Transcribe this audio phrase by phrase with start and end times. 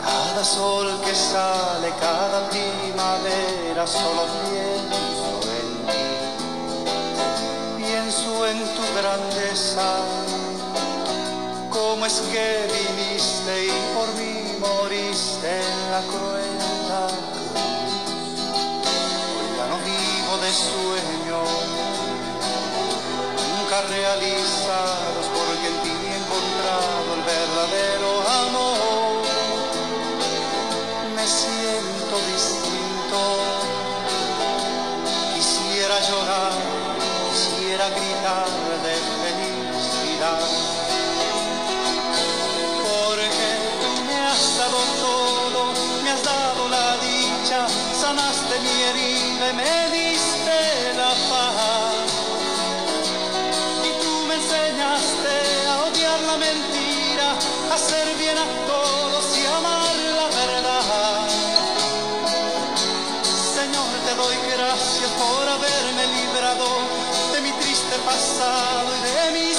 [0.00, 6.04] cada sol que sale, cada primavera, solo pienso en ti.
[7.78, 9.88] Pienso en tu grandeza,
[11.70, 12.46] cómo es que
[12.76, 15.98] viniste y por mí moriste en la.
[15.98, 16.46] Hoy
[19.56, 21.50] ya no vivo de sueños,
[23.58, 25.11] nunca realizados,
[26.32, 28.10] encontrado el verdadero
[28.46, 29.22] amor.
[31.14, 33.20] Me siento distinto,
[35.34, 36.52] quisiera llorar,
[37.30, 38.48] quisiera gritar
[38.84, 40.40] de felicidad.
[42.82, 43.50] Porque
[44.06, 45.60] me has dado todo,
[46.02, 47.66] me has dado la dicha,
[48.00, 50.21] sanaste mi herida y me diste
[65.18, 66.66] por haberme librado
[67.32, 69.51] de mi triste pasado y de mi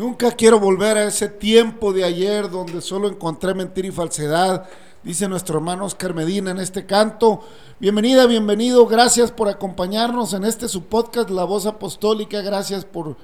[0.00, 4.66] Nunca quiero volver a ese tiempo de ayer donde solo encontré mentira y falsedad,
[5.02, 7.42] dice nuestro hermano Oscar Medina en este canto.
[7.78, 13.16] Bienvenida, bienvenido, gracias por acompañarnos en este su podcast La Voz Apostólica, gracias por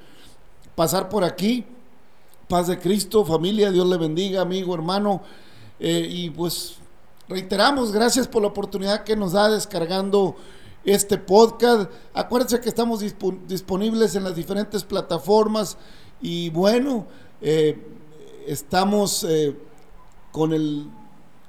[0.75, 1.65] pasar por aquí.
[2.47, 5.23] Paz de Cristo, familia, Dios le bendiga, amigo, hermano.
[5.81, 6.77] Eh, y pues
[7.29, 10.37] reiteramos, gracias por la oportunidad que nos da descargando
[10.85, 11.91] este podcast.
[12.15, 13.01] Acuérdense que estamos
[13.49, 15.77] disponibles en las diferentes plataformas
[16.21, 17.07] y bueno,
[17.41, 17.85] eh,
[18.47, 19.57] estamos eh,
[20.31, 20.87] con el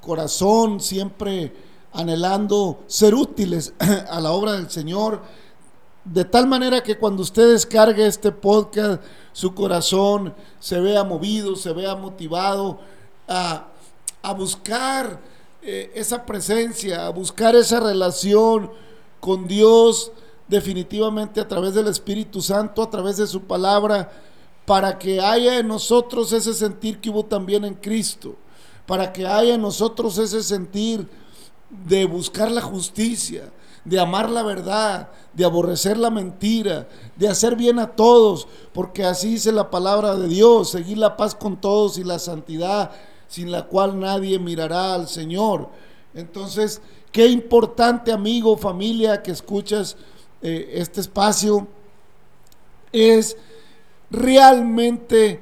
[0.01, 1.53] corazón siempre
[1.93, 3.73] anhelando ser útiles
[4.09, 5.21] a la obra del Señor.
[6.03, 9.01] De tal manera que cuando usted descargue este podcast,
[9.33, 12.79] su corazón se vea movido, se vea motivado
[13.27, 13.67] a,
[14.21, 15.19] a buscar
[15.69, 18.71] eh, esa presencia, a buscar esa relación
[19.19, 20.13] con Dios
[20.47, 24.09] definitivamente a través del Espíritu Santo, a través de su palabra,
[24.65, 28.37] para que haya en nosotros ese sentir que hubo también en Cristo,
[28.85, 31.05] para que haya en nosotros ese sentir
[31.69, 33.51] de buscar la justicia,
[33.83, 39.31] de amar la verdad, de aborrecer la mentira, de hacer bien a todos, porque así
[39.31, 42.91] dice la palabra de Dios, seguir la paz con todos y la santidad,
[43.27, 45.69] sin la cual nadie mirará al Señor.
[46.13, 49.97] Entonces, qué importante amigo, familia, que escuchas
[50.41, 51.67] eh, este espacio,
[52.91, 53.37] es
[54.09, 55.41] realmente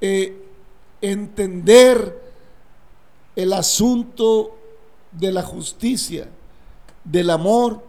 [0.00, 0.42] eh,
[1.00, 2.22] entender
[3.36, 4.56] el asunto
[5.12, 6.28] de la justicia,
[7.04, 7.82] del amor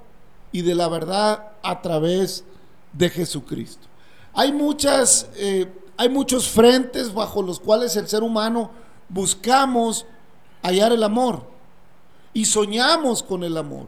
[0.51, 2.43] y de la verdad a través
[2.93, 3.87] de Jesucristo.
[4.33, 5.67] Hay muchas, eh,
[5.97, 8.69] hay muchos frentes bajo los cuales el ser humano
[9.09, 10.05] buscamos
[10.61, 11.43] hallar el amor
[12.33, 13.87] y soñamos con el amor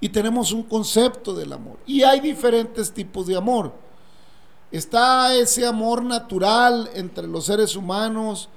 [0.00, 3.72] y tenemos un concepto del amor y hay diferentes tipos de amor.
[4.70, 8.48] Está ese amor natural entre los seres humanos,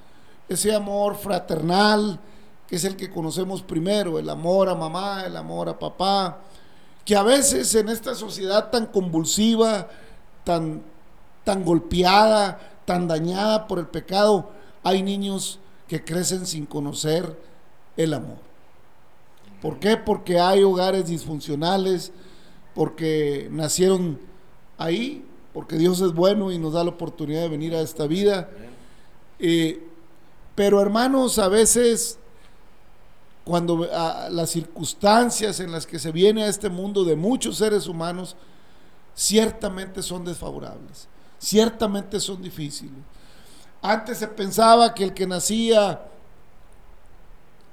[0.49, 2.19] ese amor fraternal,
[2.67, 6.39] que es el que conocemos primero, el amor a mamá, el amor a papá,
[7.05, 9.87] que a veces en esta sociedad tan convulsiva,
[10.43, 10.83] tan,
[11.45, 14.51] tan golpeada, tan dañada por el pecado,
[14.83, 15.60] hay niños
[15.91, 17.37] que crecen sin conocer
[17.97, 18.37] el amor.
[19.61, 19.97] ¿Por qué?
[19.97, 22.13] Porque hay hogares disfuncionales,
[22.73, 24.17] porque nacieron
[24.77, 28.49] ahí, porque Dios es bueno y nos da la oportunidad de venir a esta vida.
[29.37, 29.85] Eh,
[30.55, 32.17] pero hermanos, a veces
[33.43, 33.85] cuando
[34.29, 38.37] las circunstancias en las que se viene a este mundo de muchos seres humanos,
[39.13, 41.09] ciertamente son desfavorables.
[41.37, 42.93] ciertamente son difíciles.
[43.81, 46.01] Antes se pensaba que el que nacía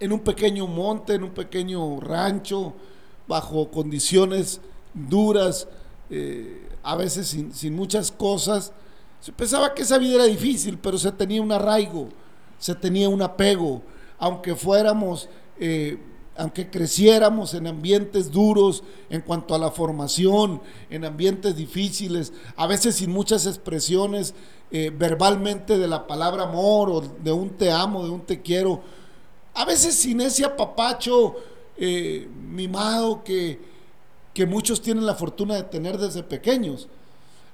[0.01, 2.75] en un pequeño monte, en un pequeño rancho,
[3.27, 4.61] bajo condiciones
[4.95, 5.69] duras,
[6.09, 8.73] eh, a veces sin, muchas cosas,
[9.21, 12.09] se pensaba que esa vida era difícil, pero se tenía un arraigo,
[12.59, 13.83] se tenía un apego,
[14.19, 15.29] aunque fuéramos,
[15.59, 15.99] eh,
[16.39, 22.95] aunque creciéramos en ambientes duros en cuanto a la formación, en ambientes difíciles, a veces
[22.95, 24.35] sin muchas expresiones
[24.71, 28.81] eh, verbalmente de la palabra amor o de un te amo, de un te quiero,
[29.53, 31.35] a veces sin ese apapacho
[31.77, 33.61] eh, mimado que,
[34.33, 36.87] que muchos tienen la fortuna de tener desde pequeños.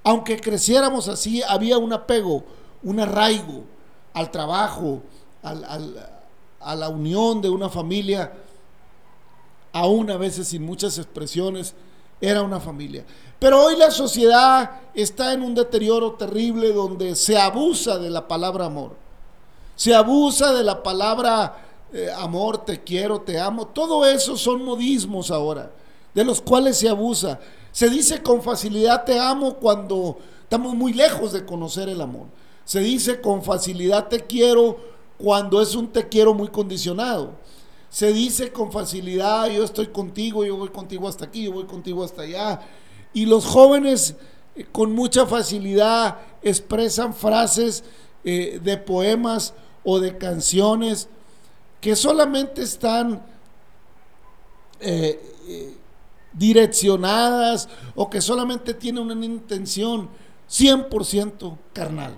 [0.03, 2.43] Aunque creciéramos así, había un apego,
[2.83, 3.63] un arraigo
[4.13, 5.01] al trabajo,
[5.41, 8.31] a la unión de una familia,
[9.75, 11.75] aún a veces sin muchas expresiones,
[12.21, 13.03] era una familia.
[13.39, 18.67] Pero hoy la sociedad está en un deterioro terrible donde se abusa de la palabra
[18.67, 18.95] amor,
[19.75, 21.57] se abusa de la palabra
[21.91, 25.69] eh, amor, te quiero, te amo, todo eso son modismos ahora,
[26.13, 27.41] de los cuales se abusa.
[27.73, 32.27] Se dice con facilidad te amo cuando estamos muy lejos de conocer el amor.
[32.63, 34.77] Se dice con facilidad te quiero
[35.17, 37.31] cuando es un te quiero muy condicionado.
[37.95, 42.03] Se dice con facilidad yo estoy contigo, yo voy contigo hasta aquí, yo voy contigo
[42.03, 42.59] hasta allá.
[43.13, 44.15] Y los jóvenes
[44.53, 47.85] eh, con mucha facilidad expresan frases
[48.25, 49.53] eh, de poemas
[49.85, 51.07] o de canciones
[51.79, 53.25] que solamente están
[54.81, 55.77] eh,
[56.33, 60.09] direccionadas o que solamente tienen una intención
[60.49, 62.17] 100% carnal,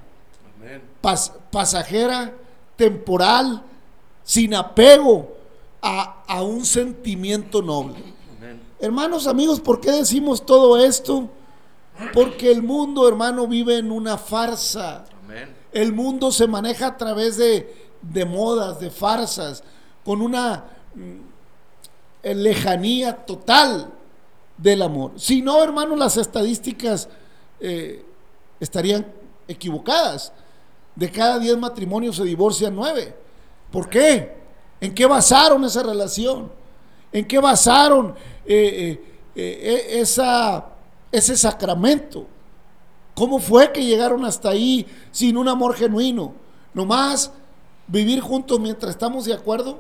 [1.52, 2.34] pasajera,
[2.76, 3.62] temporal,
[4.24, 5.37] sin apego
[5.82, 7.96] a, un sentimiento noble.
[8.80, 11.30] Hermanos, amigos, ¿por qué decimos todo esto?
[12.14, 15.06] Porque el mundo, hermano, vive en una farsa.
[15.72, 19.64] El mundo se maneja a través de de modas, de farsas,
[20.04, 20.66] con una
[20.96, 23.92] mm, lejanía total
[24.58, 25.14] del amor.
[25.18, 27.10] Si no, hermano, las estadísticas
[27.60, 28.06] eh,
[28.60, 29.06] estarían
[29.48, 30.32] equivocadas.
[30.96, 33.16] De cada 10 matrimonios se divorcian 9.
[33.72, 34.36] ¿Por qué?
[34.80, 36.52] ¿En qué basaron esa relación?
[37.12, 38.16] ¿En qué basaron
[38.46, 39.02] eh,
[39.36, 40.66] eh, esa,
[41.12, 42.26] ese sacramento?
[43.16, 46.34] ¿Cómo fue que llegaron hasta ahí sin un amor genuino?
[46.74, 47.32] Nomás
[47.88, 49.80] Vivir juntos mientras estamos de acuerdo.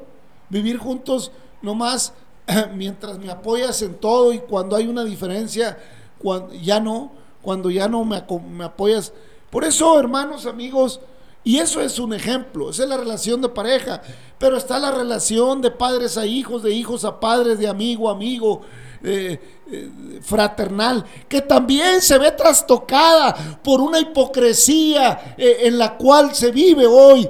[0.49, 2.13] Vivir juntos nomás
[2.73, 5.77] mientras me apoyas en todo y cuando hay una diferencia,
[6.17, 7.11] cuando, ya no,
[7.41, 9.11] cuando ya no me, me apoyas.
[9.49, 11.01] Por eso, hermanos, amigos,
[11.47, 14.01] y eso es un ejemplo, esa es la relación de pareja,
[14.37, 18.11] pero está la relación de padres a hijos, de hijos a padres, de amigo a
[18.11, 18.63] amigo,
[19.01, 19.39] eh,
[19.71, 19.89] eh,
[20.23, 26.85] fraternal, que también se ve trastocada por una hipocresía eh, en la cual se vive
[26.85, 27.29] hoy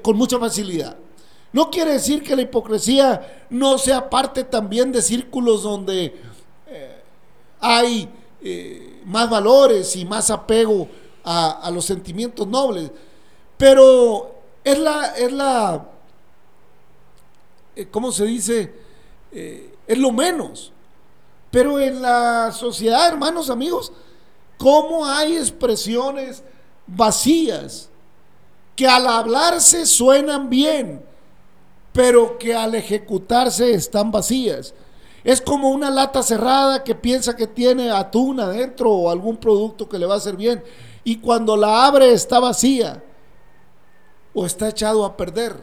[0.00, 0.96] con mucha facilidad.
[1.52, 6.14] No quiere decir que la hipocresía no sea parte también de círculos donde
[7.58, 8.08] hay
[9.06, 10.86] más valores y más apego
[11.26, 12.92] a, los sentimientos nobles,
[13.56, 15.86] pero es la, es la,
[17.90, 18.86] ¿cómo se dice?
[19.86, 20.72] es lo menos.
[21.50, 23.92] Pero en la sociedad, hermanos, amigos,
[24.58, 26.42] ¿cómo hay expresiones
[26.86, 27.88] vacías
[28.74, 31.02] que al hablarse suenan bien,
[31.92, 34.74] pero que al ejecutarse están vacías?
[35.24, 39.98] Es como una lata cerrada que piensa que tiene atún adentro o algún producto que
[39.98, 40.62] le va a hacer bien
[41.02, 43.02] y cuando la abre está vacía
[44.38, 45.56] o está echado a perder.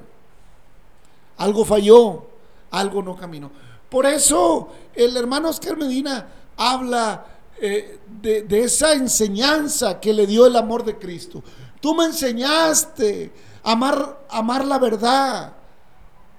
[1.37, 2.25] Algo falló,
[2.71, 3.51] algo no caminó.
[3.87, 6.27] Por eso el hermano Oscar Medina
[6.57, 7.23] habla
[7.61, 11.43] eh, de, esa enseñanza que le dio el amor de Cristo.
[11.79, 15.53] Tú me enseñaste a amar, amar la verdad,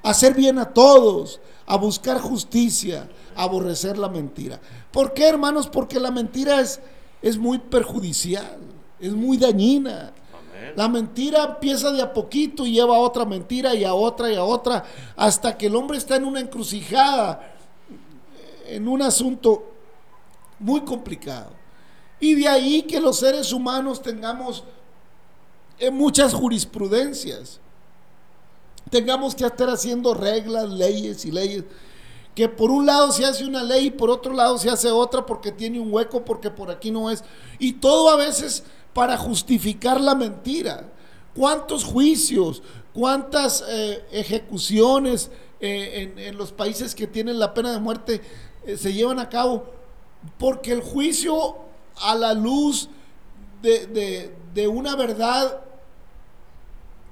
[0.02, 4.60] a hacer bien a todos, a buscar justicia, a aborrecer la mentira.
[4.90, 5.68] ¿Por qué, hermanos?
[5.68, 6.80] Porque la mentira es,
[7.22, 8.58] es muy perjudicial,
[8.98, 10.12] es muy dañina.
[10.76, 14.36] La mentira empieza de a poquito y lleva a otra mentira y a otra y
[14.36, 14.84] a otra,
[15.16, 17.54] hasta que el hombre está en una encrucijada,
[18.66, 19.70] en un asunto
[20.58, 21.50] muy complicado.
[22.20, 24.64] Y de ahí que los seres humanos tengamos
[25.78, 27.60] en eh, muchas jurisprudencias,
[28.90, 31.64] tengamos que estar haciendo reglas, leyes y leyes
[32.34, 35.24] que por un lado se hace una ley y por otro lado se hace otra
[35.24, 37.22] porque tiene un hueco, porque por aquí no es.
[37.58, 40.88] Y todo a veces para justificar la mentira.
[41.34, 42.62] ¿Cuántos juicios,
[42.94, 48.20] cuántas eh, ejecuciones eh, en, los países que tienen la pena de muerte
[48.64, 49.66] eh, se llevan a cabo?
[50.38, 51.56] Porque el juicio
[52.00, 52.88] a la luz
[53.60, 55.60] de, una verdad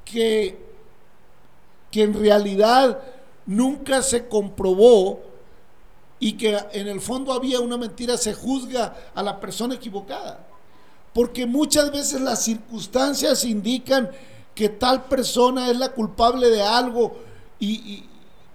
[0.05, 0.59] que,
[1.91, 3.01] que en realidad
[3.47, 5.21] nunca se comprobó
[6.21, 10.47] y que en el fondo había una mentira, se juzga a la persona equivocada.
[11.14, 14.11] Porque muchas veces las circunstancias indican
[14.54, 17.16] que tal persona es la culpable de algo
[17.59, 18.04] y,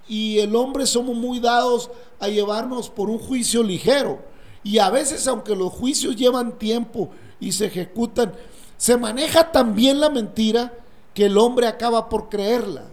[0.09, 4.19] el hombre somos muy dados a llevarnos por un juicio ligero.
[4.63, 7.09] Y a veces, aunque los juicios llevan tiempo
[7.41, 8.33] y se ejecutan,
[8.77, 10.73] se maneja también la mentira
[11.13, 12.83] que el hombre acaba por creerla.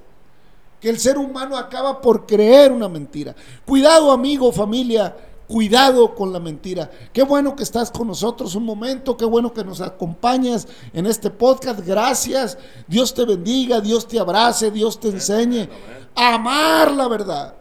[0.80, 3.36] Que el ser humano acaba por creer una mentira.
[3.64, 5.16] Cuidado, amigo, familia,
[5.48, 6.90] cuidado con la mentira.
[7.12, 11.30] Qué bueno que estás con nosotros un momento, qué bueno que nos acompañas en este
[11.30, 11.80] podcast.
[11.80, 12.56] Gracias.
[12.86, 15.68] Dios te bendiga, Dios te abrace, Dios te enseñe
[16.14, 17.54] a amar la verdad,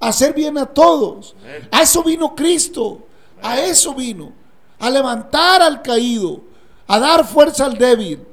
[0.00, 1.34] a hacer bien a todos.
[1.70, 3.00] A eso vino Cristo,
[3.42, 4.32] a eso vino,
[4.78, 6.42] a levantar al caído,
[6.86, 8.27] a dar fuerza al débil,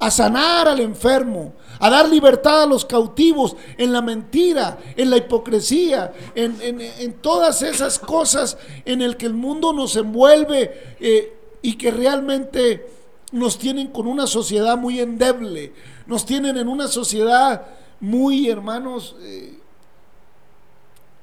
[0.00, 5.18] a sanar al enfermo, a dar libertad a los cautivos en la mentira, en la
[5.18, 11.90] hipocresía, en, todas esas cosas en el que el mundo nos envuelve eh, y que
[11.90, 12.88] realmente
[13.32, 15.74] nos tienen con una sociedad muy endeble,
[16.06, 17.66] nos tienen en una sociedad
[18.00, 19.58] muy, hermanos, eh,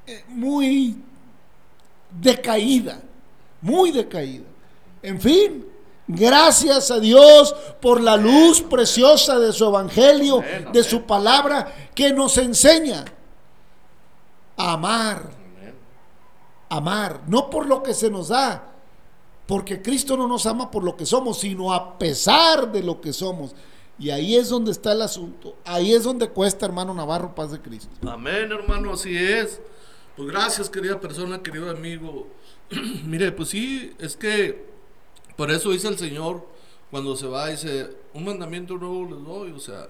[0.06, 0.96] eh, muy
[2.22, 3.02] decaída,
[3.60, 4.46] muy decaída.
[5.02, 5.66] En fin,
[6.08, 12.38] gracias a Dios por la luz preciosa de su evangelio, de su palabra, que nos
[12.38, 13.06] enseña
[14.56, 15.38] a amar.
[16.70, 18.74] Amar, no por lo que se nos da,
[19.46, 23.14] porque Cristo no nos ama por lo que somos, sino a pesar de lo que
[23.14, 23.56] somos.
[24.00, 25.56] Y ahí es donde está el asunto.
[25.66, 27.90] Ahí es donde cuesta, hermano Navarro, paz de Cristo.
[28.08, 29.62] Amén, hermano, así es.
[30.16, 32.28] Pues gracias, querida persona, querido amigo.
[33.06, 34.77] Mire, pues sí, es que
[35.38, 36.46] por eso dice el Señor,
[36.92, 39.88] cuando se va, dice, un mandamiento nuevo les doy, o sea,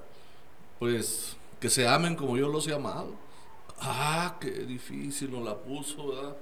[0.77, 3.15] pues que se amen como yo los he amado.
[3.79, 6.37] Ah, qué difícil nos la puso, ¿verdad?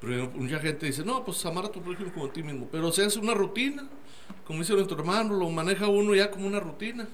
[0.00, 2.68] Pero mucha gente dice, no, pues amar a tu prójimo como a ti mismo.
[2.70, 3.88] Pero se hace una rutina
[4.46, 7.08] como dice nuestro hermano, lo maneja uno ya como una rutina.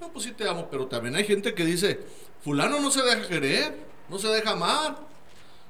[0.00, 2.00] No, pues sí te amo, pero también hay gente que dice,
[2.42, 3.78] fulano no se deja querer,
[4.10, 4.98] no se deja amar.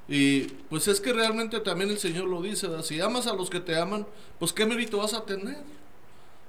[0.09, 3.59] Y pues es que realmente también el Señor lo dice, si amas a los que
[3.59, 4.07] te aman,
[4.39, 5.57] pues qué mérito vas a tener.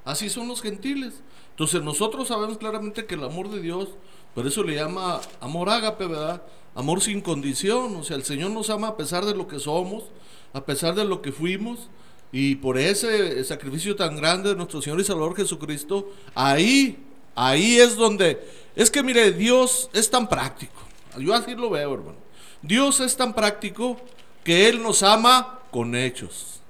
[0.04, 1.14] Así son los gentiles.
[1.50, 3.88] Entonces nosotros sabemos claramente que el amor de Dios,
[4.34, 6.42] por eso le llama amor ágape, ¿verdad?
[6.74, 10.04] Amor sin condición, o sea, el Señor nos ama a pesar de lo que somos,
[10.52, 11.88] a pesar de lo que fuimos,
[12.30, 17.96] y por ese sacrificio tan grande de nuestro Señor y Salvador Jesucristo, ahí, ahí es
[17.96, 18.40] donde,
[18.76, 20.80] es que mire, Dios es tan práctico.
[21.18, 22.27] Yo así lo veo, hermano.
[22.62, 23.96] Dios es tan práctico
[24.44, 26.60] que Él nos ama con hechos.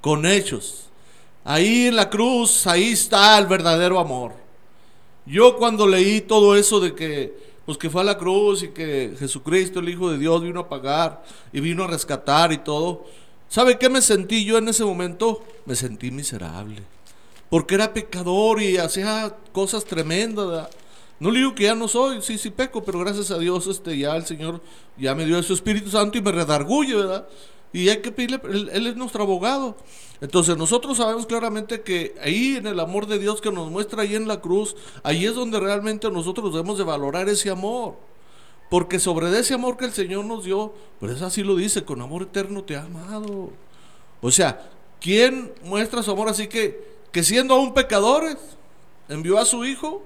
[0.00, 0.88] Con hechos.
[1.44, 4.32] Ahí en la cruz, ahí está el verdadero amor.
[5.26, 9.14] Yo cuando leí todo eso de que pues que fue a la cruz y que
[9.18, 11.22] Jesucristo, el Hijo de Dios, vino a pagar
[11.52, 13.04] y vino a rescatar y todo,
[13.50, 15.42] ¿Sabe qué me sentí yo en ese momento?
[15.66, 16.84] Me sentí miserable.
[17.50, 20.68] Porque era pecador y hacía cosas tremendas.
[21.20, 23.96] No le digo que ya no soy, sí, sí peco, pero gracias a Dios este,
[23.96, 24.62] ya el Señor
[24.96, 27.28] ya me dio su Espíritu Santo y me redarguye, ¿verdad?
[27.74, 29.76] Y hay que pedirle, él, él, es nuestro abogado.
[30.22, 34.16] Entonces nosotros sabemos claramente que ahí en el amor de Dios que nos muestra ahí
[34.16, 37.96] en la cruz, ahí es donde realmente nosotros debemos de valorar ese amor.
[38.70, 42.22] Porque sobre ese amor que el Señor nos dio, pues así lo dice, con amor
[42.22, 43.50] eterno te ha amado.
[44.22, 48.36] O sea, ¿quién muestra su amor así que, que siendo aún pecadores,
[49.08, 50.02] envió a su Hijo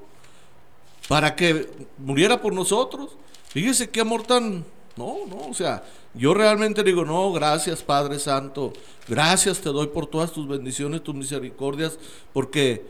[1.09, 1.69] para que
[1.99, 3.11] muriera por nosotros?
[3.49, 4.65] Fíjese qué amor tan...
[4.97, 5.83] No, no, o sea,
[6.15, 8.73] yo realmente digo, no, gracias Padre Santo,
[9.09, 11.99] gracias te doy por todas tus bendiciones, tus misericordias,
[12.33, 12.85] porque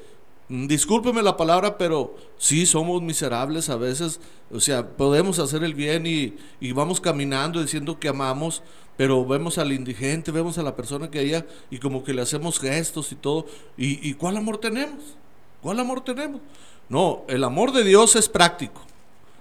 [0.48, 4.20] Mm, discúlpeme la palabra, pero sí somos miserables a veces.
[4.50, 6.34] O sea, podemos hacer el bien y,
[6.72, 8.62] vamos caminando diciendo que amamos,
[8.96, 12.60] pero vemos al indigente, vemos a la persona que haya y como que le hacemos
[12.60, 13.46] gestos y todo.
[13.76, 15.16] ¿Y, y cuál amor tenemos?
[15.64, 16.42] ¿Cuál amor tenemos?
[16.90, 18.82] No, el amor de Dios es práctico.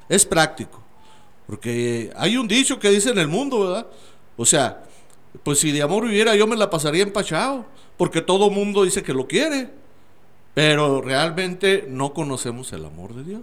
[0.08, 0.80] Es práctico.
[1.46, 3.88] Porque hay un dicho que dice en el mundo, ¿verdad?
[4.38, 4.86] O sea,
[5.44, 7.66] pues si de amor viviera yo me la pasaría empachado,
[7.98, 9.70] porque todo mundo dice que lo quiere.
[10.54, 13.42] Pero realmente no conocemos el amor de Dios.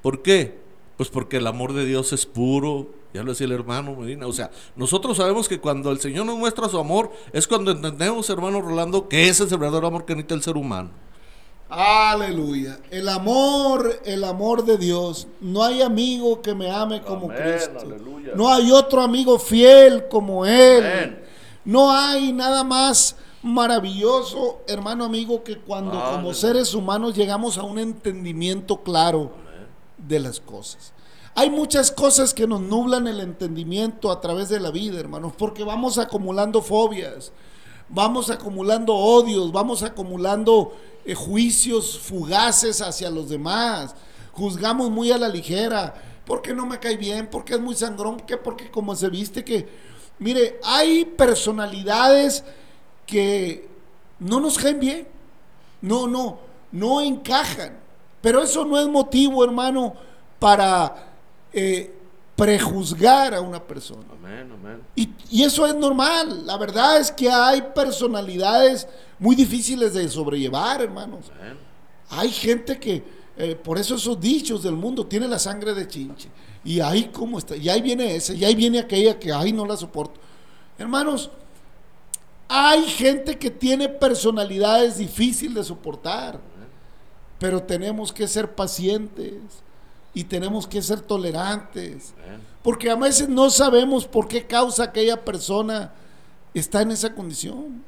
[0.00, 0.56] ¿Por qué?
[0.96, 4.26] Pues porque el amor de Dios es puro, ya lo decía el hermano Medina.
[4.26, 8.30] O sea, nosotros sabemos que cuando el Señor nos muestra su amor, es cuando entendemos,
[8.30, 11.09] hermano Rolando, que ese es el verdadero amor que necesita el ser humano.
[11.70, 12.80] Aleluya.
[12.90, 15.28] El amor, el amor de Dios.
[15.40, 17.78] No hay amigo que me ame como Cristo.
[18.34, 21.20] No hay otro amigo fiel como Él.
[21.64, 27.78] No hay nada más maravilloso, hermano amigo, que cuando como seres humanos llegamos a un
[27.78, 29.30] entendimiento claro
[29.96, 30.92] de las cosas.
[31.34, 35.62] Hay muchas cosas que nos nublan el entendimiento a través de la vida, hermanos, porque
[35.62, 37.32] vamos acumulando fobias,
[37.88, 40.72] vamos acumulando odios, vamos acumulando
[41.04, 43.94] eh, juicios fugaces hacia los demás,
[44.32, 48.36] juzgamos muy a la ligera, porque no me cae bien, porque es muy sangrón, que
[48.36, 49.68] porque como se viste que,
[50.18, 52.44] mire, hay personalidades
[53.06, 53.68] que
[54.18, 55.08] no nos caen bien,
[55.80, 56.38] no, no,
[56.72, 57.76] no encajan,
[58.20, 59.94] pero eso no es motivo, hermano,
[60.38, 61.12] para
[61.52, 61.99] eh,
[62.40, 64.06] prejuzgar a una persona.
[64.12, 64.80] Amén, amén.
[64.96, 66.46] Y, y eso es normal.
[66.46, 71.30] La verdad es que hay personalidades muy difíciles de sobrellevar, hermanos.
[71.38, 71.58] amén.
[72.08, 73.04] Hay gente que,
[73.36, 76.30] eh, por eso esos dichos del mundo, tiene la sangre de chinche.
[76.64, 79.66] Y ahí cómo está, y ahí viene ese, y ahí viene aquella que, ay, no
[79.66, 80.18] la soporto.
[80.78, 81.30] Hermanos,
[82.48, 86.40] hay gente que tiene personalidades difíciles de soportar,
[87.38, 89.34] pero tenemos que ser pacientes
[90.12, 92.14] y tenemos que ser tolerantes.
[92.62, 95.92] Porque a veces no sabemos por qué causa aquella persona
[96.54, 97.84] está en esa condición.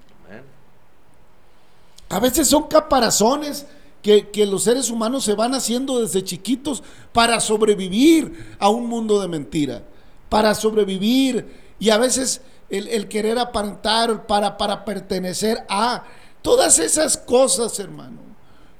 [2.08, 3.66] A veces son caparazones
[4.02, 9.20] que, que los seres humanos se van haciendo desde chiquitos para sobrevivir a un mundo
[9.20, 9.82] de mentira,
[10.28, 16.04] para sobrevivir y a veces el, el querer aparentar para, para pertenecer a
[16.42, 18.20] todas esas cosas, hermano.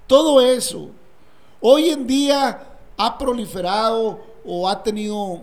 [0.07, 0.91] Todo eso.
[1.61, 5.41] Hoy en día ha proliferado o ha tenido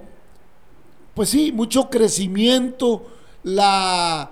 [1.14, 3.06] pues sí, mucho crecimiento
[3.44, 4.32] la,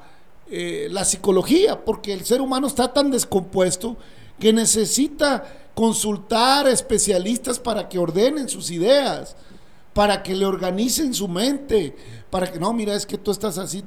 [0.49, 3.97] eh, la psicología, porque el ser humano está tan descompuesto
[4.39, 5.43] que necesita
[5.75, 9.35] consultar a especialistas para que ordenen sus ideas,
[9.93, 11.93] para que le organicen su mente,
[12.29, 13.83] para que no, mira, es que tú estás así.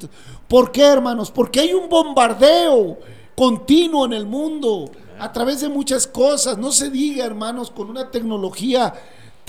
[0.46, 1.30] ¿Por qué, hermanos?
[1.30, 2.98] Porque hay un bombardeo
[3.34, 6.58] continuo en el mundo a través de muchas cosas.
[6.58, 8.92] No se diga, hermanos, con una tecnología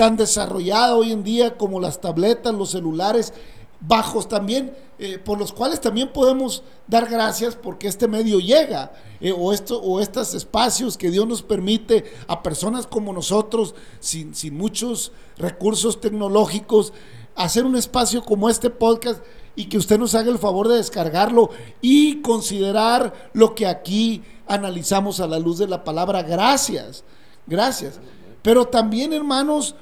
[0.01, 3.33] tan desarrollada hoy en día como las tabletas, los celulares,
[3.81, 9.31] bajos también, eh, por los cuales también podemos dar gracias porque este medio llega, eh,
[9.31, 14.57] o, esto, o estos espacios que Dios nos permite a personas como nosotros, sin, sin
[14.57, 16.93] muchos recursos tecnológicos,
[17.35, 19.23] hacer un espacio como este podcast
[19.55, 25.19] y que usted nos haga el favor de descargarlo y considerar lo que aquí analizamos
[25.19, 26.23] a la luz de la palabra.
[26.23, 27.03] Gracias,
[27.45, 27.99] gracias.
[28.41, 29.75] Pero también, hermanos,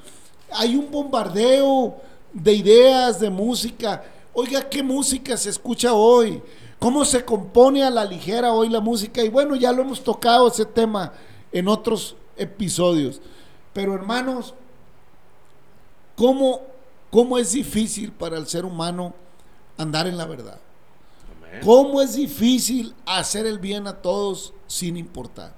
[0.54, 1.96] hay un bombardeo
[2.34, 4.04] de ideas, de música.
[4.34, 6.42] Oiga, ¿qué música se escucha hoy?
[6.80, 9.22] ¿Cómo se compone a la ligera hoy la música?
[9.24, 11.12] Y bueno, ya lo hemos tocado ese tema
[11.52, 13.20] en otros episodios.
[13.74, 14.54] Pero hermanos,
[16.16, 16.62] ¿cómo,
[17.12, 19.14] cómo es difícil para el ser humano
[19.78, 20.60] andar en la verdad?
[21.38, 21.62] Amén.
[21.64, 25.54] ¿Cómo es difícil hacer el bien a todos sin importar?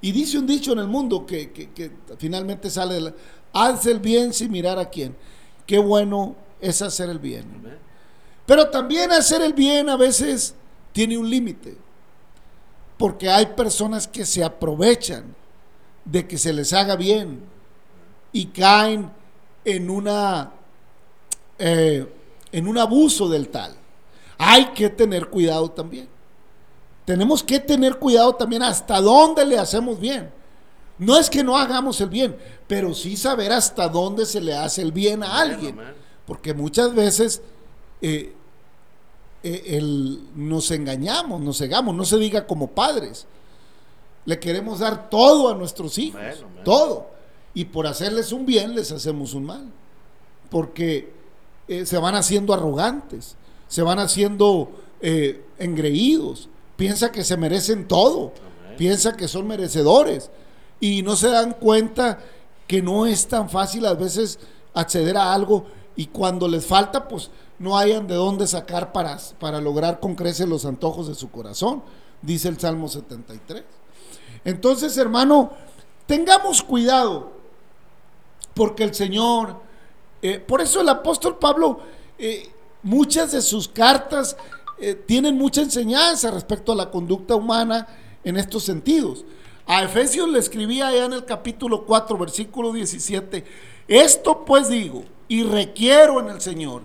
[0.00, 3.14] Y dice un dicho en el mundo que, que- que finalmente sale de la...
[3.52, 5.16] Haz el bien sin mirar a quién.
[5.66, 7.44] Qué bueno es hacer el bien.
[8.46, 10.54] Pero también hacer el bien a veces
[10.92, 11.76] tiene un límite.
[12.96, 15.34] Porque hay personas que se aprovechan
[16.04, 17.40] de que se les haga bien
[18.32, 19.10] y caen
[19.64, 20.52] en una
[21.58, 22.12] eh,
[22.50, 23.74] en un abuso del tal.
[24.38, 26.08] Hay que tener cuidado también.
[27.04, 30.30] Tenemos que tener cuidado también hasta dónde le hacemos bien.
[31.04, 32.36] No es que no hagamos el bien,
[32.68, 35.76] pero sí saber hasta dónde se le hace el bien a alguien.
[36.26, 37.42] Porque muchas veces
[38.00, 38.32] eh,
[39.42, 43.26] eh, el- nos engañamos, nos cegamos, no se diga como padres.
[44.24, 46.20] Le queremos dar todo a nuestros hijos,
[46.64, 47.10] todo.
[47.54, 49.66] Y por hacerles un bien les hacemos un mal.
[50.50, 51.12] Porque
[51.68, 53.36] eh, se van haciendo arrogantes,
[53.68, 54.70] se van haciendo
[55.58, 58.32] engreídos, piensa que se merecen todo,
[58.64, 58.76] Amén.
[58.78, 60.30] piensa que son merecedores
[60.82, 62.18] y no se dan cuenta
[62.66, 64.40] que no es tan fácil a veces
[64.74, 65.64] acceder a algo
[65.94, 70.48] y cuando les falta pues no hayan de dónde sacar para, para lograr con creces
[70.48, 71.84] los antojos de su corazón,
[72.20, 73.62] dice el Salmo 73.
[74.44, 75.52] Entonces, hermano,
[76.06, 77.30] tengamos cuidado,
[78.52, 79.60] porque el Señor,
[80.20, 81.78] eh, por eso el apóstol Pablo,
[82.18, 82.50] eh,
[82.82, 84.36] muchas de sus cartas
[84.80, 87.86] eh, tienen mucha enseñanza respecto a la conducta humana
[88.24, 89.24] en estos sentidos.
[89.66, 93.44] A Efesios le escribía allá en el capítulo 4, versículo 17,
[93.86, 96.82] esto pues digo y requiero en el Señor,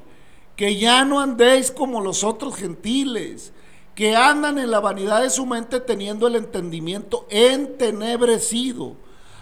[0.56, 3.52] que ya no andéis como los otros gentiles,
[3.96, 8.96] que andan en la vanidad de su mente teniendo el entendimiento entenebrecido,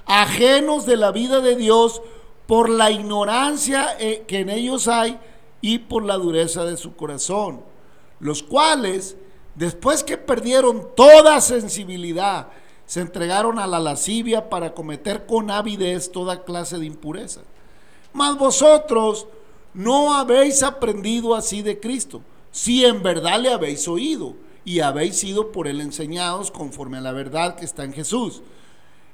[0.06, 2.02] ajenos de la vida de Dios
[2.48, 5.20] por la ignorancia eh, que en ellos hay
[5.62, 7.62] y por la dureza de su corazón,
[8.20, 9.18] los cuales,
[9.56, 12.48] después que perdieron toda sensibilidad,
[12.86, 17.42] se entregaron a la lascivia para cometer con avidez toda clase de impureza.
[18.14, 19.28] Mas vosotros
[19.74, 22.22] no habéis aprendido así de Cristo,
[22.52, 27.12] si en verdad le habéis oído y habéis sido por él enseñados conforme a la
[27.12, 28.42] verdad que está en Jesús.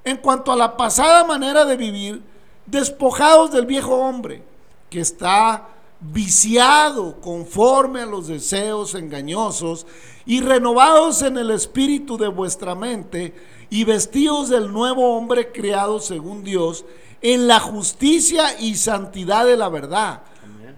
[0.03, 2.21] En cuanto a la pasada manera de vivir,
[2.65, 4.43] despojados del viejo hombre,
[4.89, 5.67] que está
[5.99, 9.86] viciado conforme a los deseos engañosos,
[10.25, 13.34] y renovados en el espíritu de vuestra mente,
[13.71, 16.84] y vestidos del nuevo hombre creado según Dios,
[17.21, 20.23] en la justicia y santidad de la verdad,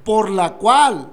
[0.04, 1.10] por la cual,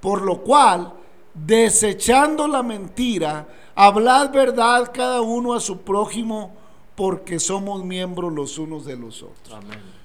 [0.00, 0.92] por lo cual,
[1.34, 6.54] desechando la mentira, hablad verdad cada uno a su prójimo,
[6.94, 9.58] porque somos miembros los unos de los otros.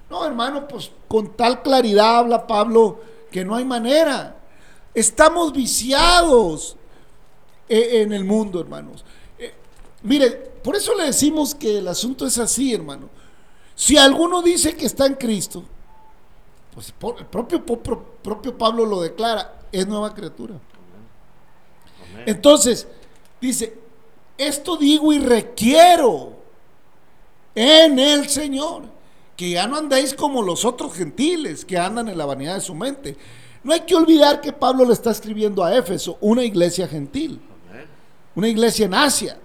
[0.09, 4.35] No, hermano, pues con tal claridad habla Pablo que no hay manera.
[4.95, 6.75] Estamos viciados
[7.67, 9.05] eh, en el mundo, hermanos.
[10.03, 10.31] Mire,
[10.63, 13.09] por eso le decimos que el asunto es así, hermano.
[13.75, 15.63] Si alguno dice que está en Cristo,
[16.73, 20.55] pues el propio, propio Pablo lo declara, es nueva criatura.
[22.25, 22.88] Entonces,
[23.39, 23.77] dice,
[24.38, 26.33] esto digo y requiero
[27.55, 28.83] en el Señor,
[29.35, 32.75] que ya no andéis como los otros gentiles que andan en la vanidad de su
[32.75, 33.15] mente.
[33.63, 37.41] No hay que olvidar que Pablo le está escribiendo a Éfeso, una iglesia gentil,
[38.35, 39.39] una iglesia en Asia,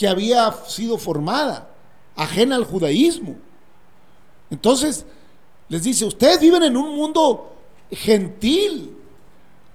[0.00, 1.68] que había sido formada,
[2.16, 3.36] ajena al judaísmo.
[4.50, 5.04] Entonces,
[5.68, 7.52] les dice, ustedes viven en un mundo
[7.90, 8.96] gentil,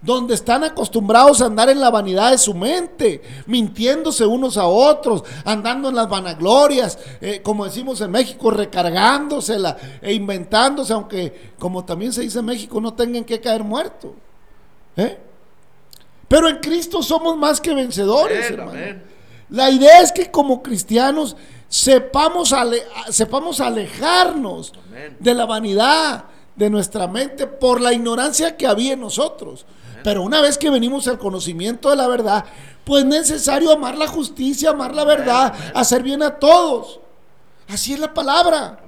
[0.01, 5.23] donde están acostumbrados a andar en la vanidad de su mente, mintiéndose unos a otros,
[5.43, 12.11] andando en las vanaglorias, eh, como decimos en México, recargándosela e inventándose, aunque como también
[12.11, 14.13] se dice en México, no tengan que caer muertos.
[14.97, 15.19] ¿eh?
[16.27, 19.13] Pero en Cristo somos más que vencedores, hermano.
[19.49, 21.35] La idea es que como cristianos
[21.67, 22.53] sepamos,
[23.09, 24.73] sepamos alejarnos
[25.19, 29.65] de la vanidad de nuestra mente por la ignorancia que había en nosotros.
[30.03, 32.45] Pero una vez que venimos al conocimiento de la verdad,
[32.83, 36.99] pues es necesario amar la justicia, amar la verdad, hacer bien a todos.
[37.67, 38.79] Así es la palabra.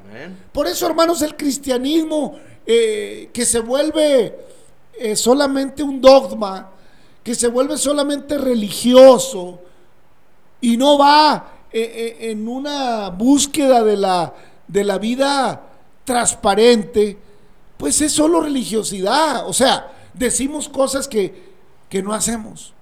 [0.51, 4.37] Por eso, hermanos, el cristianismo eh, que se vuelve
[4.99, 6.71] eh, solamente un dogma,
[7.23, 9.61] que se vuelve solamente religioso
[10.61, 14.33] y no va eh, en una búsqueda de la,
[14.67, 15.61] de la vida
[16.03, 17.17] transparente,
[17.77, 19.47] pues es solo religiosidad.
[19.47, 21.45] O sea, decimos cosas que,
[22.03, 22.73] no hacemos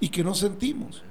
[0.00, 1.02] y que no sentimos.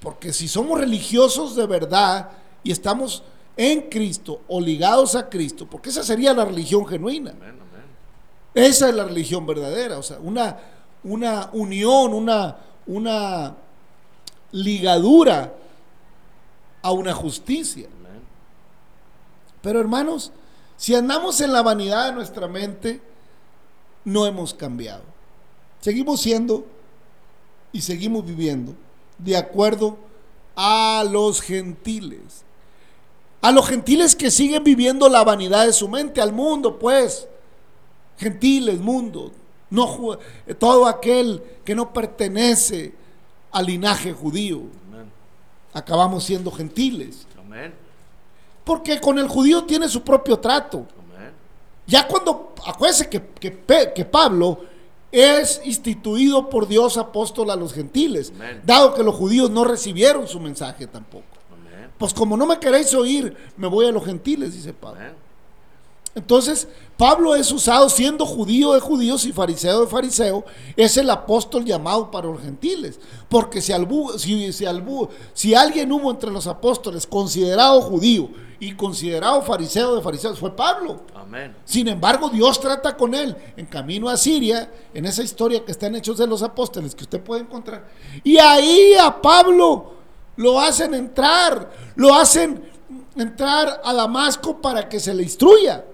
[0.00, 2.30] Porque si somos religiosos de verdad
[2.62, 3.22] y estamos
[3.56, 7.34] en Cristo o ligados a Cristo, porque esa sería la religión genuina.
[8.54, 10.56] Esa es la religión verdadera, o sea, una,
[11.04, 12.56] una unión, una,
[12.86, 13.54] una
[14.52, 15.54] ligadura
[16.82, 17.88] a una justicia.
[19.66, 20.30] Pero hermanos,
[20.76, 23.00] si andamos en la vanidad de nuestra mente,
[24.04, 25.02] no hemos cambiado.
[25.80, 26.64] Seguimos siendo
[27.72, 28.74] y seguimos viviendo
[29.18, 29.96] de acuerdo
[30.54, 32.44] a los gentiles.
[33.40, 37.26] A los gentiles que siguen viviendo la vanidad de su mente, al mundo, pues.
[38.18, 39.32] Gentiles, mundo.
[39.68, 40.18] No,
[40.58, 42.94] todo aquel que no pertenece
[43.56, 44.60] al linaje judío.
[45.72, 47.26] Acabamos siendo gentiles.
[48.64, 50.86] Porque con el judío tiene su propio trato.
[51.86, 53.22] Ya cuando, acuérdense que,
[53.94, 54.60] que, Pablo
[55.10, 58.30] es instituido por Dios apóstol a los gentiles,
[58.64, 61.24] dado que los judíos no recibieron su mensaje tampoco.
[61.96, 65.00] Pues como no me queréis oír, me voy a los gentiles, dice Pablo.
[66.16, 71.62] Entonces, Pablo es usado siendo judío de judíos y fariseo de fariseo, es el apóstol
[71.62, 72.98] llamado para los gentiles.
[73.28, 73.74] Porque si,
[74.16, 74.64] si, si,
[75.34, 81.02] si alguien hubo entre los apóstoles considerado judío y considerado fariseo de fariseos, fue Pablo.
[81.14, 81.54] Amén.
[81.66, 85.88] Sin embargo, Dios trata con él en camino a Siria, en esa historia que está
[85.88, 87.90] en Hechos de los Apóstoles que usted puede encontrar.
[88.24, 89.92] Y ahí a Pablo
[90.36, 92.64] lo hacen entrar, lo hacen
[93.16, 95.84] entrar a Damasco para que se le instruya.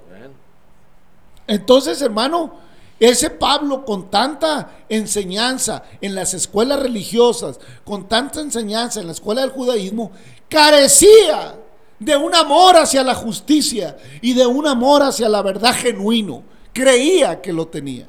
[1.46, 2.54] Entonces, hermano,
[2.98, 9.40] ese Pablo con tanta enseñanza en las escuelas religiosas, con tanta enseñanza en la escuela
[9.40, 10.12] del judaísmo,
[10.48, 11.56] carecía
[11.98, 16.42] de un amor hacia la justicia y de un amor hacia la verdad genuino.
[16.72, 18.06] Creía que lo tenía.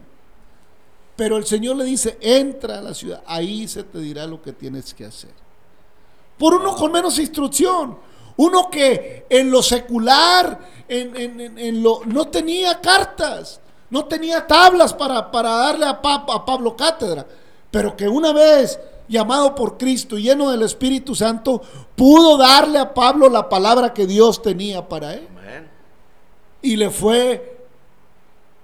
[1.15, 4.51] Pero el Señor le dice, entra a la ciudad, ahí se te dirá lo que
[4.51, 5.31] tienes que hacer.
[6.37, 7.97] Por uno con menos instrucción,
[8.37, 15.85] uno que en lo secular, en, lo, no tenía cartas, no tenía tablas para, darle
[15.85, 17.25] a, a, Pablo cátedra.
[17.69, 21.61] pero que una vez llamado por Cristo, lleno del Espíritu Santo,
[21.95, 25.27] pudo darle a Pablo la palabra que Dios tenía para él.
[26.61, 27.67] Y le fue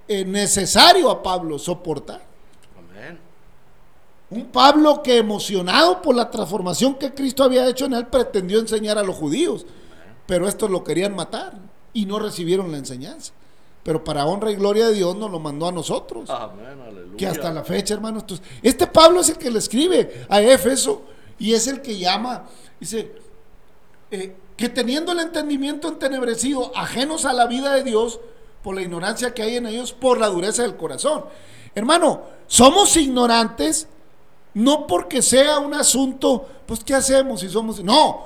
[0.07, 2.28] eh, necesario a Pablo soportar.
[4.31, 8.97] Un Pablo que emocionado por la transformación que Cristo había hecho en él pretendió enseñar
[8.97, 9.65] a los judíos,
[10.27, 11.57] pero estos lo querían matar
[11.93, 13.33] y no recibieron la enseñanza.
[13.83, 16.29] Pero para honra y gloria de Dios nos lo mandó a nosotros.
[16.29, 16.79] Amén.
[16.85, 17.17] Aleluya.
[17.17, 18.23] Que hasta la fecha, hermanos,
[18.61, 21.01] este Pablo es el que le escribe a Éfeso
[21.39, 22.45] y es el que llama,
[22.79, 23.11] dice,
[24.11, 28.19] eh, que teniendo el entendimiento entenebrecido, ajenos a la vida de Dios,
[28.61, 31.25] por la ignorancia que hay en ellos, por la dureza del corazón.
[31.73, 33.87] Hermano, somos ignorantes
[34.59, 37.81] no porque sea un asunto, pues, ¿qué hacemos si somos?
[37.83, 38.25] No,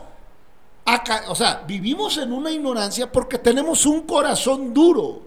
[0.84, 5.22] acá, o sea, vivimos en una ignorancia porque tenemos un corazón duro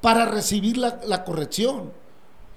[0.00, 1.92] para recibir la, la corrección.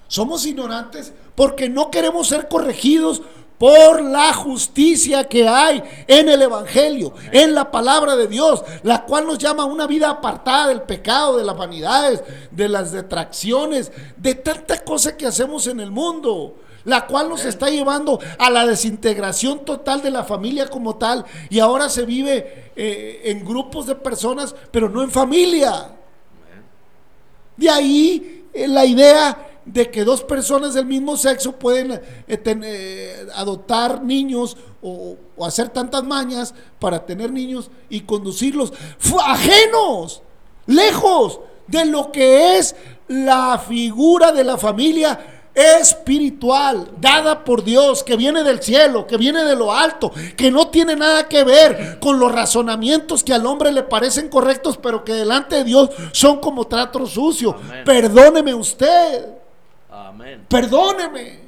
[0.08, 3.24] Somos ignorantes porque no queremos ser corregidos
[3.58, 9.26] por la justicia que hay en el Evangelio, en la palabra de Dios, la cual
[9.26, 14.36] nos llama a una vida apartada del pecado, de las vanidades, de las detracciones, de
[14.36, 19.64] tanta cosa que hacemos en el mundo, la cual nos está llevando a la desintegración
[19.66, 24.56] total de la familia como tal, y ahora se vive eh, en grupos de personas,
[24.72, 25.90] pero no en familia.
[27.56, 34.04] De ahí eh, la idea de que dos personas del mismo sexo pueden eh, adoptar
[34.04, 38.74] niños o, o hacer tantas mañas para tener niños y conducirlos
[39.26, 40.22] ajenos,
[40.66, 42.76] lejos de lo que es
[43.08, 49.44] la figura de la familia espiritual dada por Dios, que viene del cielo, que viene
[49.44, 53.72] de lo alto, que no tiene nada que ver con los razonamientos que al hombre
[53.72, 57.56] le parecen correctos, pero que delante de Dios son como trato sucio.
[57.56, 57.84] Amén.
[57.86, 59.26] Perdóneme usted,
[59.92, 60.46] Amén.
[60.50, 61.42] perdóneme.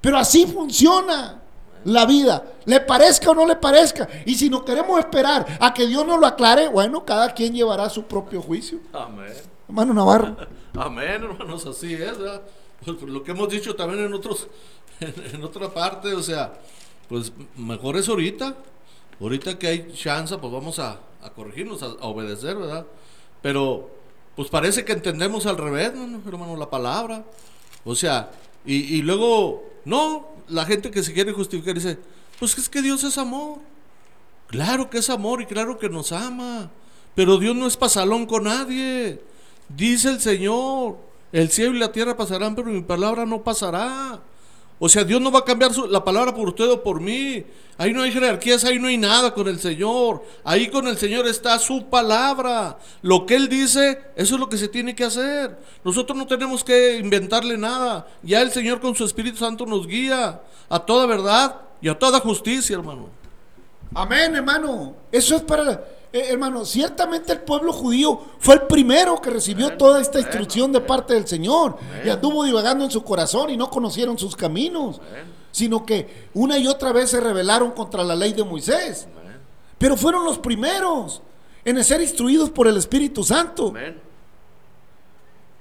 [0.00, 1.40] Pero así funciona
[1.84, 4.08] la vida, le parezca o no le parezca.
[4.26, 7.88] Y si no queremos esperar a que Dios nos lo aclare, bueno, cada quien llevará
[7.88, 8.80] su propio juicio.
[8.92, 9.32] Amén.
[9.68, 10.36] Hermano Navarro.
[10.76, 12.42] Amén, hermanos, así es, ¿verdad?
[12.84, 14.48] Pues lo que hemos dicho también en otros,
[15.00, 16.60] en, otra parte, o sea,
[17.08, 18.56] pues mejor es ahorita,
[19.20, 22.86] ahorita que hay chance, pues vamos a, a corregirnos, a, obedecer, ¿verdad?
[23.42, 23.90] Pero,
[24.36, 27.24] pues parece que entendemos al revés, ¿no, hermano, la palabra,
[27.84, 28.30] o sea,
[28.66, 31.98] y, y luego, no, la gente que se quiere justificar dice,
[32.38, 33.58] pues es que Dios es amor,
[34.54, 36.70] Claro que es amor y claro que nos ama.
[37.14, 39.20] Pero Dios no es pasalón con nadie.
[39.68, 40.96] Dice el Señor,
[41.40, 44.20] el cielo y la tierra pasarán, pero mi palabra no pasará.
[44.78, 47.44] O sea, Dios no va a cambiar su- la palabra por usted o por mí.
[47.78, 50.22] Ahí no hay jerarquías, ahí no hay nada con el Señor.
[50.44, 52.76] Ahí con el Señor está su palabra.
[53.02, 55.56] Lo que Él dice, eso es lo que se tiene que hacer.
[55.84, 58.06] Nosotros no tenemos que inventarle nada.
[58.22, 62.18] Ya el Señor con su Espíritu Santo nos guía a toda verdad y a toda
[62.20, 63.08] justicia, hermano.
[63.94, 64.96] Amén, hermano.
[65.12, 70.00] Eso es para, eh, hermano, ciertamente el pueblo judío fue el primero que recibió toda
[70.00, 74.16] esta instrucción de parte del Señor y anduvo divagando en su corazón y no conocieron
[74.16, 75.00] sus caminos,
[75.50, 79.08] sino que una y otra vez se rebelaron contra la ley de Moisés.
[79.76, 81.20] Pero fueron los primeros
[81.64, 83.74] en ser instruidos por el Espíritu Santo.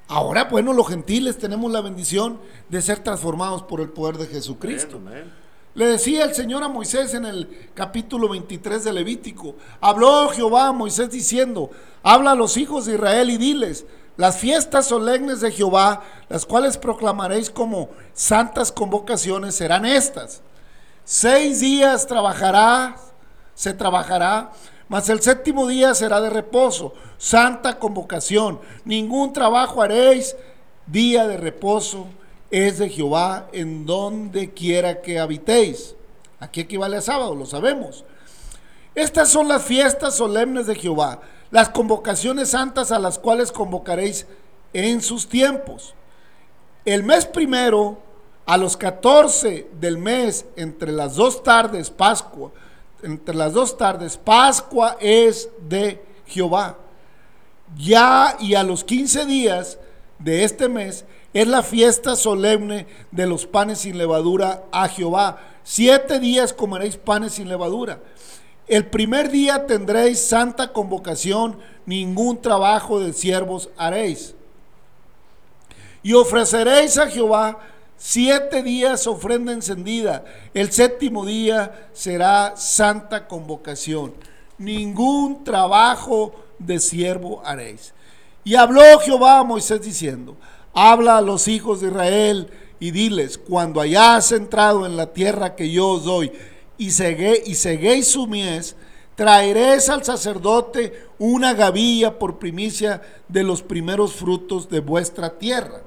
[0.08, 2.40] Ahora, bueno, los gentiles tenemos la bendición
[2.70, 4.98] de ser transformados por el poder de Jesucristo.
[4.98, 5.43] Amén.
[5.76, 10.72] Le decía el Señor a Moisés en el capítulo 23 de Levítico, habló Jehová a
[10.72, 11.72] Moisés diciendo,
[12.04, 16.78] habla a los hijos de Israel y diles, las fiestas solemnes de Jehová, las cuales
[16.78, 20.44] proclamaréis como santas convocaciones, serán estas.
[21.06, 22.96] Seis días trabajará,
[23.56, 24.52] se trabajará,
[24.88, 28.60] mas el séptimo día será de reposo, santa convocación.
[28.86, 30.36] Ningún trabajo haréis,
[30.86, 32.06] día de reposo
[32.54, 35.96] es de Jehová en donde quiera que habitéis.
[36.40, 38.06] Aquí equivale a sábado, lo sabemos.
[38.94, 44.28] Estas son las fiestas solemnes de Jehová, las convocaciones santas a las cuales convocaréis
[44.72, 45.96] en sus tiempos.
[46.86, 47.98] El mes primero,
[48.46, 52.52] a los 14 del mes, entre las dos tardes, Pascua,
[53.02, 56.78] entre las dos tardes, Pascua es de Jehová.
[57.76, 59.80] Ya y a los 15 días
[60.20, 65.40] de este mes es la fiesta solemne de los panes sin levadura a Jehová.
[65.64, 68.00] Siete días comeréis panes sin levadura.
[68.68, 74.36] El primer día tendréis santa convocación, ningún trabajo de siervos haréis.
[76.04, 77.60] Y ofreceréis a Jehová
[77.98, 80.26] siete días ofrenda encendida.
[80.54, 84.14] El séptimo día será santa convocación.
[84.58, 87.94] Ningún trabajo de siervo haréis.
[88.44, 90.36] Y habló Jehová a Moisés diciendo,
[90.74, 95.72] habla a los hijos de Israel y diles, cuando hayas entrado en la tierra que
[95.72, 96.32] yo os doy
[96.78, 98.76] y, segué, y seguéis su mies,
[99.16, 105.82] traeréis al sacerdote una gavilla por primicia de los primeros frutos de vuestra tierra,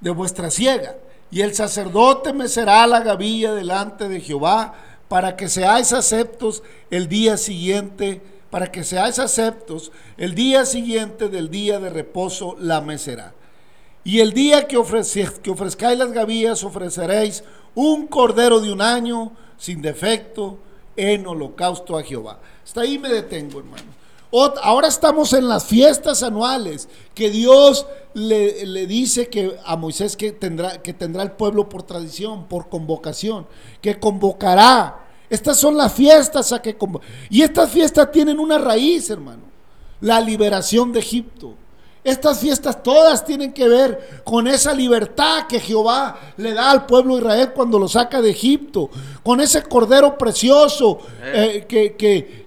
[0.00, 0.96] de vuestra siega.
[1.32, 4.74] Y el sacerdote mecerá la gavilla delante de Jehová
[5.08, 11.50] para que seáis aceptos el día siguiente, para que seáis aceptos el día siguiente del
[11.50, 13.32] día de reposo la mecerá.
[14.02, 14.76] Y el día que,
[15.42, 20.58] que ofrezcáis las gavillas ofreceréis un cordero de un año sin defecto
[20.96, 22.40] en holocausto a Jehová.
[22.64, 24.00] Hasta ahí me detengo, hermano.
[24.62, 30.80] Ahora estamos en las fiestas anuales que Dios le, dice que a Moisés que tendrá,
[30.80, 33.46] que tendrá el pueblo por tradición, por convocación,
[33.82, 35.06] que convocará.
[35.30, 36.76] Estas son las fiestas a que
[37.30, 39.44] Y estas fiestas tienen una raíz, hermano.
[40.00, 41.54] La liberación de Egipto.
[42.02, 47.14] Estas fiestas todas tienen que ver con esa libertad que Jehová le da al pueblo
[47.14, 48.90] de Israel cuando lo saca de Egipto,
[49.22, 51.94] con ese cordero precioso eh, que,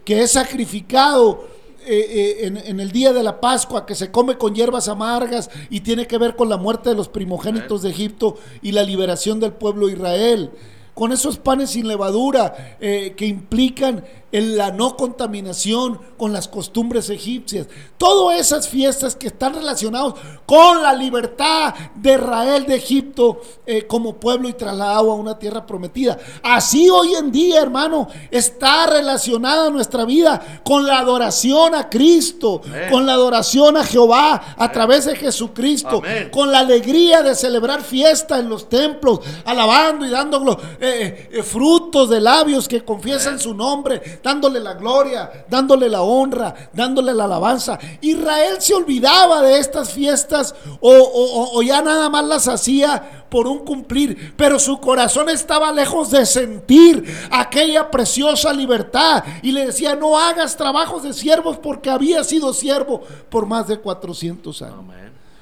[0.03, 1.53] que es sacrificado
[1.85, 5.81] eh, eh, en, el día de la Pascua que se come con hierbas amargas y
[5.81, 9.51] tiene que ver con la muerte de los primogénitos de Egipto y la liberación del
[9.51, 10.51] pueblo de Israel.
[10.93, 14.03] Con esos panes sin levadura eh, que implican
[14.33, 17.67] en la no contaminación con las costumbres egipcias.
[17.97, 20.15] Todas esas fiestas que están relacionadas
[20.45, 25.65] con la libertad de Israel de Egipto eh, como pueblo y trasladado a una tierra
[25.65, 26.17] prometida.
[26.41, 33.05] Así hoy en día, hermano, está relacionada nuestra vida con la adoración a Cristo, con
[33.05, 38.49] la adoración a Jehová a través de Jesucristo, con la alegría de celebrar fiesta en
[38.49, 44.61] los templos, alabando y dando eh, eh, frutos de labios que confiesan su nombre dándole
[44.61, 47.77] la gloria, dándole la honra, dándole la alabanza.
[47.99, 54.33] Israel se olvidaba de estas fiestas o, ya nada más las hacía por un cumplir,
[54.37, 60.55] pero su corazón estaba lejos de sentir aquella preciosa libertad y le decía, no hagas
[60.55, 64.85] trabajos de siervos porque había sido siervo por más de 400 años.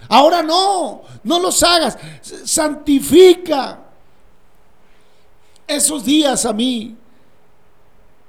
[0.09, 1.97] Ahora no, no los hagas,
[2.43, 3.79] santifica
[5.67, 6.97] esos días a mí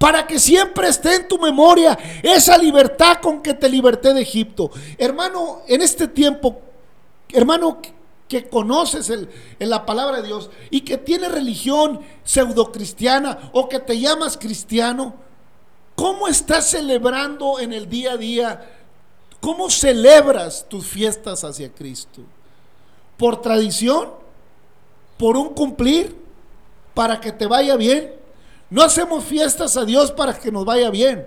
[0.02, 4.68] para que siempre esté en tu memoria esa libertad con que te liberté de Egipto.
[4.98, 6.60] Hermano, en este tiempo,
[7.28, 7.78] hermano
[8.26, 13.78] que conoces el, en la palabra de Dios y que tiene religión pseudocristiana o que
[13.78, 15.14] te llamas cristiano,
[15.94, 18.70] ¿cómo estás celebrando en el día a día?
[19.40, 22.22] ¿Cómo celebras tus fiestas hacia Cristo?
[23.16, 24.10] ¿Por tradición?
[25.16, 26.20] ¿Por un cumplir?
[26.92, 28.20] ¿Para que te vaya bien?
[28.72, 31.26] No hacemos fiestas a Dios para que nos vaya bien.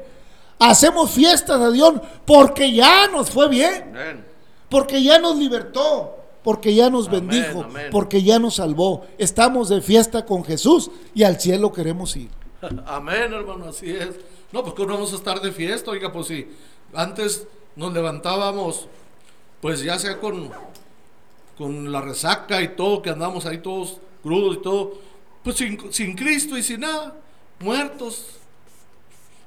[0.57, 1.93] Hacemos fiestas a Dios
[2.25, 4.25] porque ya nos fue bien.
[4.67, 6.17] Porque ya nos libertó.
[6.43, 7.67] Porque ya nos bendijo.
[7.91, 9.05] Porque ya nos salvó.
[9.19, 12.31] Estamos de fiesta con Jesús y al cielo queremos ir.
[12.87, 14.09] Amén, hermano, así es.
[14.51, 16.47] No, pues no vamos a estar de fiesta, oiga, pues si
[16.95, 18.87] antes nos levantábamos,
[19.61, 20.49] pues ya sea con,
[21.59, 24.93] con la resaca y todo, que andamos ahí todos crudos y todo,
[25.43, 27.21] pues sin, sin Cristo y sin nada
[27.59, 28.25] muertos.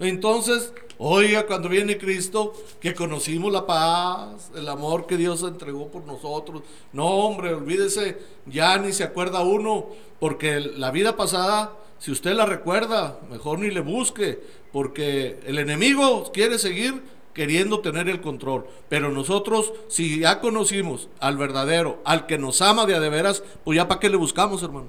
[0.00, 6.04] Entonces, oiga, cuando viene Cristo, que conocimos la paz, el amor que Dios entregó por
[6.04, 6.62] nosotros.
[6.92, 9.86] No, hombre, olvídese, ya ni se acuerda uno,
[10.20, 14.40] porque la vida pasada, si usted la recuerda, mejor ni le busque,
[14.72, 17.02] porque el enemigo quiere seguir
[17.34, 18.66] queriendo tener el control.
[18.88, 23.42] Pero nosotros, si ya conocimos al verdadero, al que nos ama de a de veras,
[23.64, 24.88] pues ya para qué le buscamos, hermano.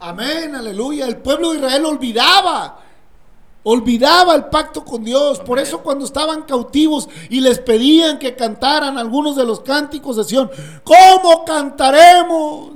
[0.00, 1.06] Amén, aleluya.
[1.06, 2.78] El pueblo de Israel olvidaba.
[3.64, 5.40] Olvidaba el pacto con Dios.
[5.40, 10.24] Por eso cuando estaban cautivos y les pedían que cantaran algunos de los cánticos de
[10.24, 10.50] Sión,
[10.84, 12.70] ¿cómo cantaremos?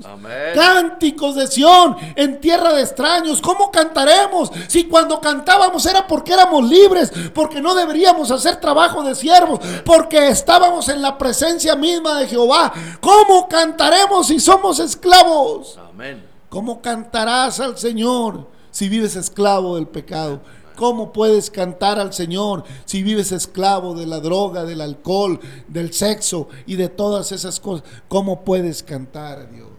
[0.55, 3.41] Cánticos de Sión en tierra de extraños.
[3.41, 4.51] ¿Cómo cantaremos?
[4.67, 10.29] Si cuando cantábamos era porque éramos libres, porque no deberíamos hacer trabajo de siervos, porque
[10.29, 12.73] estábamos en la presencia misma de Jehová.
[13.01, 15.79] ¿Cómo cantaremos si somos esclavos?
[15.89, 16.32] Amén.
[16.53, 20.43] ¿Cómo cantarás al Señor si vives esclavo del pecado?
[20.77, 26.49] ¿Cómo puedes cantar al Señor si vives esclavo de la droga, del alcohol, del sexo
[26.67, 27.89] y de todas esas cosas?
[28.07, 29.72] ¿Cómo puedes cantar a Dios?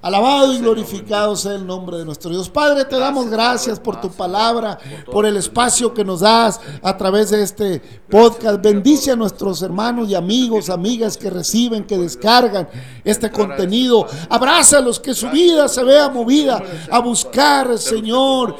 [0.00, 2.48] Alabado y glorificado sea el nombre de nuestro Dios.
[2.48, 4.78] Padre, te damos gracias por tu palabra,
[5.10, 8.62] por el espacio que nos das a través de este podcast.
[8.62, 12.68] Bendice a nuestros hermanos y amigos, amigas que reciben, que descargan
[13.02, 14.06] este contenido.
[14.28, 18.54] Abraza a los que su vida se vea movida a buscar, Señor,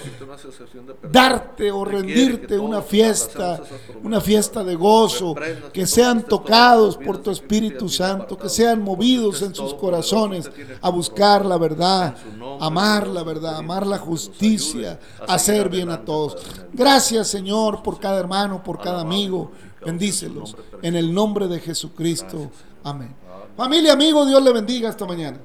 [1.08, 3.62] darte o rendirte una fiesta,
[4.02, 5.36] una fiesta de gozo,
[5.72, 10.50] que sean tocados por tu Espíritu Santo, que sean movidos en sus corazones
[10.82, 12.16] a buscar la verdad,
[12.60, 16.36] amar la verdad, amar la justicia, hacer bien a todos.
[16.72, 19.52] Gracias Señor por cada hermano, por cada amigo.
[19.84, 22.50] Bendícelos en el nombre de Jesucristo.
[22.82, 23.14] Amén.
[23.56, 25.38] Familia, amigo, Dios le bendiga esta mañana.